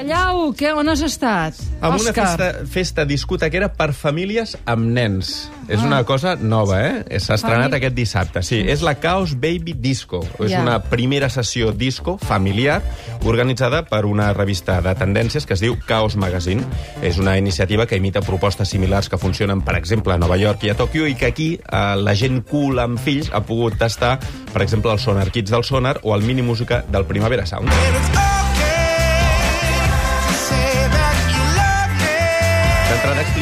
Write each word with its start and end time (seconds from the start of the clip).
Allau, 0.00 0.54
què, 0.56 0.70
on 0.72 0.88
has 0.88 1.02
estat? 1.04 1.58
Amb 1.84 1.98
una 2.00 2.08
Òscar. 2.08 2.24
festa, 2.24 2.66
festa 2.72 3.04
discotequera 3.04 3.66
per 3.76 3.90
famílies 3.92 4.54
amb 4.64 4.86
nens. 4.96 5.50
És 5.68 5.82
una 5.84 5.98
cosa 6.08 6.32
nova, 6.40 6.78
eh? 6.86 7.18
S'ha 7.20 7.34
estrenat 7.36 7.66
Famí- 7.68 7.76
aquest 7.76 7.94
dissabte. 7.94 8.42
Sí, 8.42 8.58
és 8.66 8.80
la 8.82 8.94
Chaos 8.98 9.34
Baby 9.38 9.74
Disco. 9.76 10.22
És 10.40 10.50
Ja. 10.52 10.62
una 10.62 10.78
primera 10.82 11.28
sessió 11.28 11.72
disco 11.72 12.16
familiar 12.18 12.82
organitzada 13.24 13.84
per 13.84 14.06
una 14.06 14.32
revista 14.32 14.80
de 14.80 14.94
tendències 14.96 15.44
que 15.44 15.52
es 15.54 15.60
diu 15.60 15.76
Chaos 15.86 16.16
Magazine. 16.16 16.64
És 17.02 17.18
una 17.18 17.36
iniciativa 17.36 17.86
que 17.86 17.96
imita 17.96 18.22
propostes 18.22 18.68
similars 18.70 19.08
que 19.10 19.18
funcionen, 19.18 19.60
per 19.60 19.76
exemple, 19.76 20.14
a 20.14 20.18
Nova 20.18 20.38
York 20.38 20.64
i 20.64 20.70
a 20.70 20.76
Tòquio 20.76 21.06
i 21.06 21.14
que 21.14 21.26
aquí 21.26 21.60
eh, 21.70 21.94
la 21.96 22.14
gent 22.14 22.42
cool 22.48 22.78
amb 22.78 22.98
fills 22.98 23.30
ha 23.32 23.42
pogut 23.42 23.76
tastar, 23.76 24.18
per 24.52 24.62
exemple, 24.62 24.90
el 24.90 24.98
Sonar 24.98 25.30
Kids 25.30 25.50
del 25.50 25.62
Sonar 25.62 26.00
o 26.02 26.14
el 26.16 26.22
Mini 26.22 26.40
Música 26.42 26.84
del 26.90 27.04
Primavera 27.04 27.44
Sound. 27.44 27.68
D'entrada 27.68 28.29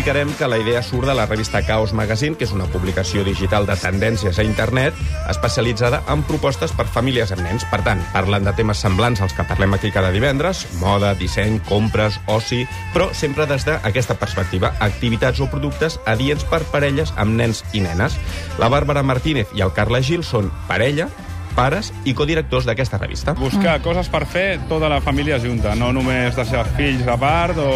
explicarem 0.08 0.38
que 0.38 0.48
la 0.48 0.56
idea 0.56 0.82
surt 0.82 1.06
de 1.06 1.14
la 1.14 1.26
revista 1.26 1.60
Chaos 1.62 1.92
Magazine, 1.92 2.34
que 2.34 2.46
és 2.46 2.52
una 2.56 2.64
publicació 2.72 3.20
digital 3.26 3.66
de 3.68 3.74
tendències 3.76 4.38
a 4.40 4.44
internet 4.46 4.96
especialitzada 5.28 5.98
en 6.08 6.22
propostes 6.24 6.72
per 6.72 6.86
famílies 6.88 7.34
amb 7.34 7.44
nens. 7.44 7.66
Per 7.68 7.82
tant, 7.84 8.00
parlen 8.14 8.48
de 8.48 8.54
temes 8.56 8.80
semblants 8.80 9.20
als 9.20 9.36
que 9.36 9.44
parlem 9.44 9.76
aquí 9.76 9.90
cada 9.92 10.08
divendres, 10.14 10.64
moda, 10.80 11.12
disseny, 11.12 11.60
compres, 11.68 12.16
oci, 12.24 12.62
però 12.96 13.10
sempre 13.12 13.44
des 13.52 13.68
d'aquesta 13.68 14.16
perspectiva, 14.16 14.72
activitats 14.80 15.44
o 15.44 15.50
productes 15.52 16.00
adients 16.08 16.48
per 16.48 16.62
parelles 16.72 17.12
amb 17.20 17.36
nens 17.36 17.60
i 17.76 17.84
nenes. 17.84 18.16
La 18.56 18.72
Bàrbara 18.72 19.04
Martínez 19.04 19.52
i 19.52 19.60
el 19.60 19.76
Carla 19.76 20.00
Gil 20.00 20.24
són 20.24 20.48
parella, 20.72 21.10
pares 21.52 21.92
i 22.08 22.16
codirectors 22.16 22.64
d'aquesta 22.64 22.96
revista. 22.96 23.36
Buscar 23.36 23.76
coses 23.84 24.08
per 24.08 24.24
fer 24.24 24.48
tota 24.72 24.88
la 24.88 25.02
família 25.04 25.36
junta, 25.36 25.76
no 25.76 25.92
només 25.92 26.32
deixar 26.38 26.64
els 26.64 26.76
fills 26.80 27.08
a 27.08 27.20
part 27.20 27.60
o, 27.60 27.72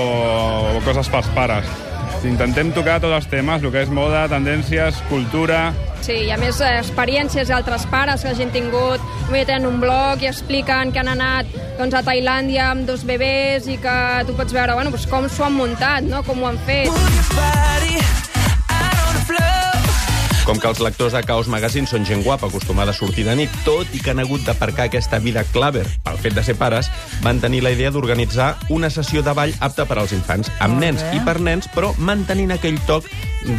o 0.79 0.87
coses 0.89 1.13
pels 1.13 1.35
pares. 1.37 1.92
Intentem 2.29 2.71
tocar 2.75 3.01
tots 3.03 3.17
els 3.17 3.27
temes, 3.31 3.65
el 3.65 3.73
que 3.75 3.83
és 3.83 3.91
moda, 3.93 4.27
tendències, 4.31 5.01
cultura... 5.11 5.71
Sí, 6.03 6.17
hi 6.27 6.33
ha 6.35 6.39
més 6.39 6.59
eh, 6.59 6.71
experiències 6.81 7.47
d'altres 7.51 7.85
pares 7.91 8.25
que 8.25 8.33
hagin 8.33 8.51
tingut, 8.55 9.03
bé, 9.31 9.45
tenen 9.47 9.69
un 9.69 9.79
blog 9.83 10.25
i 10.25 10.31
expliquen 10.31 10.91
que 10.91 10.99
han 11.03 11.13
anat 11.13 11.53
doncs, 11.79 11.95
a 11.95 12.03
Tailàndia 12.07 12.73
amb 12.73 12.91
dos 12.91 13.07
bebès 13.07 13.71
i 13.71 13.79
que 13.83 13.97
tu 14.27 14.35
pots 14.39 14.55
veure 14.55 14.75
bueno, 14.79 14.91
doncs, 14.91 15.07
com 15.11 15.31
s'ho 15.31 15.47
han 15.47 15.57
muntat, 15.61 16.03
no? 16.11 16.25
com 16.27 16.43
ho 16.43 16.51
han 16.51 16.61
fet. 16.67 18.22
Com 20.43 20.59
que 20.59 20.67
els 20.67 20.81
lectors 20.83 21.15
de 21.15 21.21
Chaos 21.23 21.47
Magazine 21.47 21.87
són 21.87 22.03
gent 22.03 22.25
guapa, 22.27 22.49
acostumada 22.51 22.91
a 22.91 22.97
sortir 22.97 23.23
de 23.29 23.35
nit, 23.39 23.53
tot 23.63 23.87
i 23.95 24.01
que 24.03 24.11
han 24.11 24.19
hagut 24.19 24.43
d'aparcar 24.43 24.89
aquesta 24.89 25.21
vida 25.23 25.45
claver 25.55 25.85
pel 26.03 26.19
fet 26.19 26.35
de 26.35 26.43
ser 26.43 26.57
pares, 26.59 26.89
van 27.23 27.39
tenir 27.41 27.61
la 27.63 27.71
idea 27.71 27.93
d'organitzar 27.95 28.57
una 28.75 28.91
sessió 28.91 29.23
de 29.23 29.37
ball 29.39 29.55
apta 29.63 29.87
per 29.87 30.01
als 30.03 30.11
infants, 30.17 30.51
amb 30.59 30.75
Molt 30.75 30.83
nens 30.83 31.05
bé. 31.05 31.13
i 31.15 31.23
per 31.23 31.39
nens, 31.39 31.71
però 31.71 31.93
mantenint 31.97 32.51
aquell 32.57 32.81
toc 32.89 33.07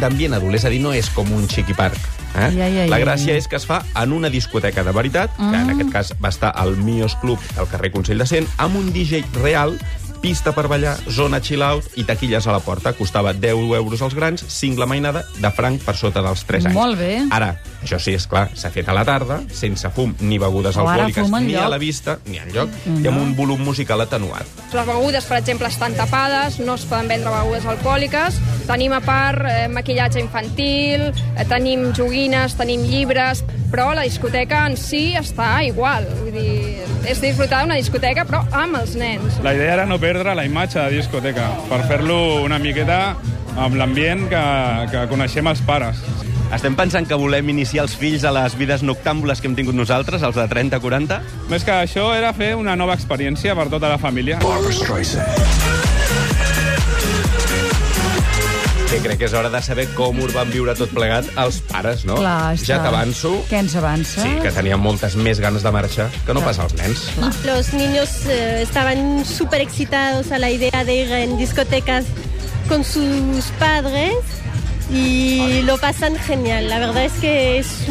d'ambient 0.02 0.36
adult, 0.36 0.60
és 0.60 0.68
a 0.68 0.74
dir, 0.74 0.82
no 0.84 0.92
és 0.92 1.08
com 1.16 1.32
un 1.32 1.48
xiqui 1.48 1.72
parc. 1.72 1.96
Eh? 2.34 2.50
Ai, 2.50 2.60
ai, 2.60 2.78
ai, 2.84 2.88
la 2.90 3.00
gràcia 3.00 3.32
és 3.38 3.48
que 3.48 3.56
es 3.56 3.64
fa 3.64 3.80
en 3.96 4.12
una 4.12 4.28
discoteca 4.28 4.84
de 4.84 4.92
veritat, 4.92 5.32
que 5.38 5.56
en 5.56 5.70
aquest 5.72 5.92
cas 5.94 6.14
va 6.20 6.34
estar 6.34 6.52
al 6.52 6.76
Mios 6.76 7.16
Club 7.22 7.40
al 7.56 7.68
carrer 7.70 7.94
Consell 7.96 8.20
de 8.20 8.28
Cent, 8.28 8.48
amb 8.58 8.76
un 8.76 8.92
DJ 8.92 9.24
real 9.40 9.78
pista 10.24 10.54
per 10.56 10.70
ballar, 10.72 10.94
zona 11.12 11.36
chill-out 11.44 11.98
i 12.00 12.04
taquilles 12.08 12.46
a 12.48 12.52
la 12.54 12.60
porta. 12.64 12.94
Costava 12.96 13.34
10 13.36 13.74
euros 13.76 14.00
als 14.00 14.14
grans, 14.16 14.40
cingle 14.48 14.86
mainada, 14.88 15.20
de 15.36 15.50
franc 15.52 15.82
per 15.84 15.92
sota 16.00 16.22
dels 16.24 16.46
3 16.48 16.70
anys. 16.70 16.76
Molt 16.78 16.96
bé. 16.96 17.18
Ara, 17.28 17.50
això 17.84 17.98
sí, 18.00 18.14
és 18.16 18.24
clar, 18.30 18.46
s'ha 18.56 18.70
fet 18.72 18.88
a 18.88 18.94
la 18.96 19.02
tarda, 19.04 19.42
sense 19.52 19.90
fum 19.92 20.14
ni 20.24 20.38
begudes 20.40 20.78
O 20.80 20.86
ara 20.86 21.04
alcohòliques, 21.04 21.28
fum 21.28 21.36
ni 21.44 21.52
enlloc. 21.52 21.66
a 21.66 21.68
la 21.74 21.80
vista, 21.82 22.16
ni 22.24 22.40
enlloc, 22.40 22.72
i 22.88 23.10
amb 23.10 23.20
un 23.20 23.34
volum 23.36 23.60
musical 23.68 24.00
atenuat. 24.00 24.48
Les 24.72 24.88
begudes, 24.88 25.28
per 25.28 25.42
exemple, 25.42 25.68
estan 25.68 25.92
tapades, 25.98 26.56
no 26.64 26.78
es 26.80 26.88
poden 26.88 27.12
vendre 27.12 27.34
begudes 27.34 27.68
alcohòliques. 27.68 28.40
Tenim 28.64 28.96
a 28.96 29.02
part 29.04 29.44
eh, 29.44 29.68
maquillatge 29.68 30.24
infantil, 30.24 31.10
eh, 31.36 31.44
tenim 31.52 31.90
joguines, 31.92 32.56
tenim 32.56 32.80
llibres, 32.88 33.44
però 33.70 33.92
la 33.92 34.08
discoteca 34.08 34.64
en 34.70 34.78
si 34.80 35.10
està 35.20 35.58
igual. 35.68 36.08
Vull 36.22 36.32
dir, 36.32 36.93
és 37.08 37.20
disfrutar 37.20 37.62
d'una 37.64 37.76
discoteca, 37.80 38.24
però 38.28 38.42
amb 38.56 38.80
els 38.80 38.94
nens. 38.98 39.38
La 39.44 39.54
idea 39.56 39.74
era 39.78 39.86
no 39.86 39.98
perdre 40.00 40.34
la 40.34 40.44
imatge 40.46 40.80
de 40.80 40.98
discoteca, 40.98 41.50
per 41.68 41.82
fer-lo 41.88 42.18
una 42.44 42.58
miqueta 42.58 43.16
amb 43.60 43.76
l'ambient 43.78 44.26
que, 44.30 44.44
que 44.92 45.06
coneixem 45.12 45.48
els 45.50 45.62
pares. 45.66 46.00
Estem 46.54 46.76
pensant 46.78 47.08
que 47.08 47.16
volem 47.18 47.48
iniciar 47.50 47.86
els 47.86 47.96
fills 47.98 48.24
a 48.28 48.32
les 48.34 48.54
vides 48.58 48.84
noctàmbules 48.86 49.40
que 49.40 49.50
hem 49.50 49.56
tingut 49.58 49.74
nosaltres, 49.74 50.22
els 50.22 50.38
de 50.38 50.46
30-40? 50.50 51.18
Més 51.50 51.66
que 51.66 51.74
això 51.74 52.12
era 52.14 52.34
fer 52.36 52.54
una 52.60 52.76
nova 52.78 52.94
experiència 52.94 53.56
per 53.58 53.68
tota 53.72 53.90
la 53.90 53.98
família. 53.98 54.38
Que 58.94 59.00
crec 59.02 59.18
que 59.18 59.26
és 59.26 59.32
hora 59.34 59.48
de 59.50 59.58
saber 59.58 59.88
com 59.96 60.20
ho 60.22 60.26
van 60.30 60.52
viure 60.54 60.70
tot 60.78 60.92
plegat 60.94 61.26
els 61.42 61.56
pares, 61.66 62.04
no? 62.06 62.14
Clar, 62.14 62.52
està... 62.54 62.68
Ja 62.68 62.76
t'avanço 62.84 63.32
Què 63.48 63.58
ens 63.64 63.74
avança? 63.80 64.22
Sí, 64.22 64.36
que 64.44 64.52
tenien 64.54 64.78
moltes 64.78 65.16
més 65.18 65.40
ganes 65.42 65.66
de 65.66 65.72
marxar 65.74 66.06
que 66.22 66.36
no 66.36 66.44
pas 66.46 66.60
els 66.62 66.76
nens. 66.78 67.02
Los 67.42 67.72
niños 67.74 68.12
eh, 68.30 68.62
estaban 68.62 69.24
súper 69.26 69.64
excitados 69.64 70.30
a 70.30 70.38
la 70.38 70.52
idea 70.54 70.84
de 70.86 70.94
ir 70.94 71.10
en 71.10 71.34
discotecas 71.36 72.06
con 72.68 72.84
sus 72.84 73.50
padres 73.58 74.22
y 74.90 75.62
lo 75.62 75.78
pasan 75.78 76.16
genial. 76.16 76.68
La 76.68 76.78
verdad 76.78 77.04
es 77.04 77.12
que 77.14 77.58
es 77.58 77.88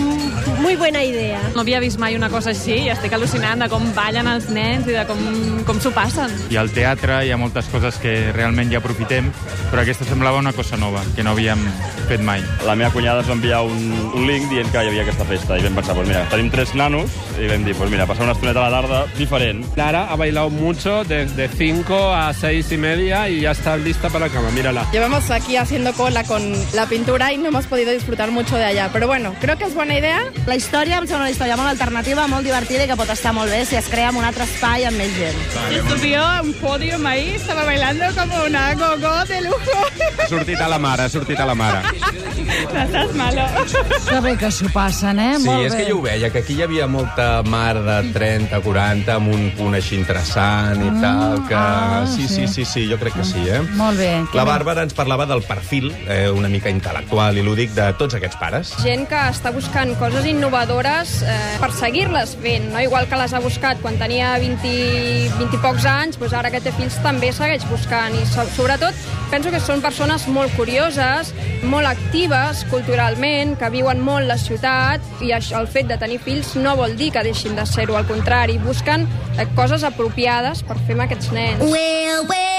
muy 0.62 0.76
buena 0.76 1.04
idea. 1.04 1.40
No 1.56 1.62
havia 1.62 1.80
vist 1.80 2.00
mai 2.00 2.16
una 2.16 2.30
cosa 2.30 2.52
així 2.54 2.86
i 2.86 2.92
estic 2.94 3.14
al·lucinant 3.16 3.64
de 3.64 3.70
com 3.72 3.86
ballen 3.96 4.30
els 4.30 4.50
nens 4.54 4.88
i 4.88 4.96
de 4.96 5.06
com, 5.10 5.20
com 5.68 5.80
s'ho 5.82 5.92
passen. 5.96 6.32
I 6.54 6.60
al 6.62 6.72
teatre 6.74 7.22
hi 7.26 7.34
ha 7.34 7.40
moltes 7.40 7.68
coses 7.72 7.98
que 8.02 8.32
realment 8.36 8.72
ja 8.72 8.82
aprofitem, 8.82 9.32
però 9.72 9.84
aquesta 9.84 10.08
semblava 10.08 10.42
una 10.42 10.54
cosa 10.54 10.78
nova, 10.78 11.04
que 11.16 11.24
no 11.26 11.34
havíem 11.34 11.62
fet 12.08 12.24
mai. 12.24 12.44
La 12.68 12.76
meva 12.80 12.92
cunyada 12.94 13.24
ens 13.24 13.30
va 13.32 13.38
enviar 13.38 13.62
un, 13.68 13.84
un 14.14 14.28
link 14.28 14.50
dient 14.52 14.70
que 14.72 14.84
hi 14.84 14.92
havia 14.92 15.06
aquesta 15.06 15.28
festa 15.30 15.58
i 15.58 15.66
vam 15.66 15.80
pensar, 15.80 15.96
pues 15.98 16.08
mira, 16.10 16.26
tenim 16.32 16.52
tres 16.54 16.74
nanos 16.78 17.12
i 17.40 17.50
vam 17.52 17.66
dir, 17.66 17.76
pues 17.80 17.92
mira, 17.92 18.08
passar 18.10 18.28
una 18.28 18.36
estoneta 18.38 18.64
a 18.64 18.70
la 18.70 18.82
tarda 18.82 19.04
diferent. 19.18 19.66
Lara 19.80 20.06
ha 20.12 20.16
bailado 20.16 20.50
mucho 20.50 21.04
desde 21.04 21.48
5 21.48 22.14
a 22.14 22.34
6 22.34 22.72
y 22.72 22.78
media 22.78 23.30
y 23.30 23.42
ya 23.42 23.52
está 23.52 23.78
lista 23.78 24.10
para 24.10 24.28
la 24.28 24.34
cama, 24.34 24.52
mírala. 24.52 24.88
Llevamos 24.92 25.30
aquí 25.32 25.58
haciendo 25.58 25.94
cola 25.94 26.24
con 26.24 26.42
la 26.74 26.83
pintura 26.88 27.32
y 27.34 27.38
no 27.38 27.48
hemos 27.48 27.66
podido 27.68 27.92
disfrutar 27.92 28.32
mucho 28.32 28.56
de 28.56 28.66
allá. 28.66 28.90
Pero 28.94 29.08
bueno, 29.08 29.36
creo 29.40 29.58
que 29.58 29.66
es 29.66 29.74
buena 29.74 29.98
idea. 29.98 30.20
La 30.46 30.56
història 30.56 30.98
em 30.98 31.08
sembla 31.08 31.26
una 31.28 31.32
història 31.32 31.58
molt 31.58 31.70
alternativa, 31.70 32.28
molt 32.28 32.46
divertida 32.46 32.86
i 32.86 32.88
que 32.90 32.98
pot 33.00 33.10
estar 33.10 33.34
molt 33.34 33.52
bé 33.52 33.64
si 33.66 33.76
es 33.76 33.88
crea 33.90 34.10
en 34.10 34.18
un 34.20 34.26
altre 34.26 34.44
espai 34.48 34.86
amb 34.90 34.98
més 34.98 35.14
gent. 35.18 35.40
Subió 35.90 36.24
a 36.24 36.42
un 36.42 36.54
podium 36.62 37.06
ahí, 37.08 37.36
estaba 37.36 37.64
bailando 37.66 38.06
como 38.18 38.44
una 38.46 38.74
gogo 38.76 39.14
de 39.30 39.42
lujo. 39.42 39.80
Ha 40.24 40.28
sortit 40.28 40.60
a 40.62 40.68
la 40.68 40.80
mare, 40.80 41.04
ha 41.04 41.10
sortit 41.10 41.40
a 41.40 41.46
la 41.46 41.56
mare. 41.56 41.82
No 42.74 42.80
estàs 42.84 43.14
malo. 43.16 43.46
Que 44.08 44.20
bé 44.22 44.36
que 44.38 44.50
s'ho 44.52 44.70
passen, 44.74 45.20
eh? 45.20 45.38
Sí, 45.40 45.48
molt 45.48 45.66
és 45.68 45.74
bé. 45.74 45.78
que 45.84 45.92
jo 45.92 45.98
ho 46.00 46.02
veia, 46.04 46.30
que 46.34 46.40
aquí 46.44 46.58
hi 46.58 46.64
havia 46.66 46.88
molta 46.88 47.44
mar 47.44 47.76
de 47.84 47.98
30, 48.14 48.60
40, 48.66 49.16
amb 49.16 49.34
un 49.34 49.50
punt 49.58 49.76
així 49.78 49.96
interessant 50.00 50.82
i 50.84 50.90
tal, 51.02 51.40
que... 51.48 51.56
ah, 51.58 52.04
sí, 52.10 52.28
sí, 52.28 52.48
sí, 52.48 52.66
sí, 52.66 52.86
jo 52.90 52.98
crec 53.02 53.16
que 53.20 53.26
sí, 53.28 53.44
eh? 53.48 53.62
Molt 53.80 54.00
bé. 54.00 54.12
La. 54.34 54.46
Bàrbara 54.48 54.84
ens 54.86 54.94
parlava 54.94 55.26
del 55.30 55.42
perfil, 55.48 55.90
eh, 56.08 56.30
una 56.30 56.50
mica 56.50 56.70
intel·lectual 56.74 57.38
i 57.38 57.44
lúdic, 57.46 57.74
de 57.78 57.88
tots 58.00 58.18
aquests 58.18 58.38
pares. 58.42 58.74
Gent 58.84 59.06
que 59.10 59.20
està 59.32 59.54
buscant 59.56 59.94
coses 60.02 60.28
innovadores 60.30 61.16
eh, 61.24 61.38
per 61.62 61.72
seguir-les 61.78 62.36
fent, 62.44 62.70
no? 62.74 62.82
Igual 62.84 63.08
que 63.10 63.20
les 63.20 63.34
ha 63.34 63.42
buscat 63.44 63.82
quan 63.84 63.98
tenia 64.02 64.34
20, 64.42 64.74
20 65.40 65.58
i 65.58 65.62
pocs 65.64 65.88
anys, 65.90 66.20
doncs 66.22 66.36
ara 66.38 66.52
que 66.54 66.62
té 66.64 66.74
fills 66.78 66.98
també 67.06 67.32
segueix 67.36 67.66
buscant. 67.72 68.16
I 68.18 68.26
so, 68.30 68.46
sobretot 68.58 68.98
penso 69.34 69.52
que 69.54 69.62
són 69.64 69.82
persones 69.82 70.28
molt 70.30 70.54
curioses, 70.58 71.34
molt 71.66 71.90
actives 71.90 72.64
culturalment, 72.72 73.56
que 73.60 73.72
viuen 73.74 74.02
molt 74.04 74.30
la 74.30 74.38
ciutat 74.42 75.24
i 75.26 75.34
això, 75.36 75.62
el 75.64 75.70
fet 75.72 75.90
de 75.90 75.98
tenir 76.02 76.20
fills 76.24 76.54
no 76.60 76.76
vol 76.80 76.98
dir 77.00 77.12
que 77.16 77.26
deixin 77.26 77.58
de 77.58 77.66
ser-ho, 77.70 77.98
al 77.98 78.10
contrari, 78.10 78.60
busquen 78.64 79.08
eh, 79.38 79.48
coses 79.58 79.86
apropiades 79.88 80.66
per 80.68 80.80
fer 80.86 80.98
amb 80.98 81.08
aquests 81.08 81.32
nens. 81.36 81.64
Home, 81.64 81.80
i 81.84 82.53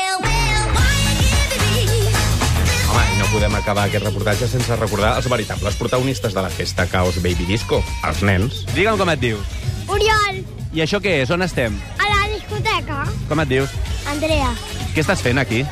podem 3.34 3.54
acabar 3.58 3.88
aquest 3.88 4.04
reportatge 4.06 4.46
sense 4.46 4.76
recordar 4.78 5.16
els 5.18 5.26
veritables 5.30 5.74
protagonistes 5.80 6.34
de 6.36 6.42
la 6.44 6.50
festa 6.54 6.86
Chaos 6.86 7.16
Baby 7.22 7.46
Disco, 7.48 7.80
els 8.06 8.20
nens. 8.22 8.60
Digue'm 8.76 8.98
com 9.00 9.10
et 9.10 9.18
dius. 9.22 9.56
Oriol, 9.90 10.38
I 10.74 10.82
això 10.84 11.00
què 11.02 11.16
és? 11.24 11.30
On 11.34 11.42
estem? 11.42 11.74
a 11.98 12.06
la 12.12 12.28
discoteca. 12.30 13.00
Com 13.28 13.40
et 13.42 13.48
dius? 13.50 13.74
Andrea, 14.10 14.52
Què 14.94 15.02
estàs 15.02 15.20
fent 15.22 15.38
aquí? 15.42 15.64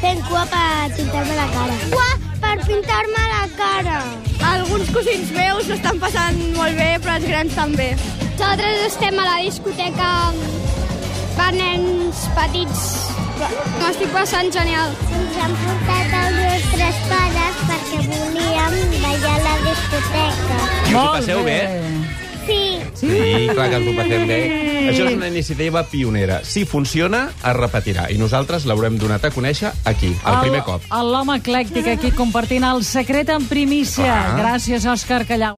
fent 0.00 0.20
cua 0.28 0.44
per 0.46 0.94
pintar-me 0.94 1.34
la 1.34 1.46
cara. 1.50 1.76
Cua 1.90 2.10
per 2.40 2.54
pintar-me 2.66 3.24
la 3.32 3.44
cara. 3.58 3.96
Alguns 4.52 4.90
cosins 4.94 5.32
meus 5.34 5.68
estan 5.74 5.98
passant 5.98 6.38
molt 6.54 6.76
bé, 6.78 6.92
però 7.02 7.16
els 7.18 7.26
grans 7.26 7.54
també. 7.58 7.88
Nosaltres 8.38 8.84
estem 8.92 9.18
a 9.18 9.24
la 9.26 9.40
discoteca 9.42 10.10
per 11.36 11.50
nens 11.58 12.22
petits. 12.38 12.84
M'estic 13.82 14.10
passant 14.14 14.52
genial. 14.54 14.94
Ens 15.18 15.36
han 15.42 15.58
portat 15.64 16.14
els 16.22 16.38
I 20.88 20.94
us 20.94 21.00
ho 21.02 21.12
passeu 21.12 21.44
bé? 21.44 21.58
Sí. 22.48 22.80
Sí, 22.96 23.48
clar 23.52 23.68
que 23.68 23.76
ens 23.76 23.90
ho 23.90 23.94
passem 23.98 24.24
bé. 24.30 24.38
Això 24.88 25.04
és 25.04 25.16
una 25.18 25.28
iniciativa 25.28 25.82
pionera. 25.90 26.40
Si 26.48 26.64
funciona, 26.64 27.26
es 27.36 27.56
repetirà. 27.58 28.08
I 28.08 28.16
nosaltres 28.16 28.64
l'haurem 28.64 28.96
donat 28.98 29.28
a 29.28 29.32
conèixer 29.34 29.74
aquí, 29.84 30.14
el 30.16 30.40
primer 30.46 30.64
cop. 30.64 30.88
L'home 30.88 31.38
eclèctic 31.42 31.92
aquí 31.92 32.14
compartint 32.16 32.64
el 32.72 32.84
secret 32.88 33.28
en 33.36 33.44
primícia. 33.52 34.08
Clar. 34.08 34.40
Gràcies, 34.40 34.88
Òscar 34.88 35.26
Callau. 35.28 35.56